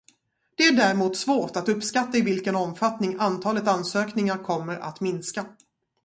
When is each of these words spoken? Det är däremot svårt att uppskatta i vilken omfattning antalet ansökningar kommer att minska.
Det 0.57 0.63
är 0.63 0.75
däremot 0.75 1.17
svårt 1.17 1.55
att 1.55 1.69
uppskatta 1.69 2.17
i 2.17 2.21
vilken 2.21 2.55
omfattning 2.55 3.15
antalet 3.19 3.67
ansökningar 3.67 4.37
kommer 4.43 4.77
att 4.77 4.99
minska. 5.01 5.45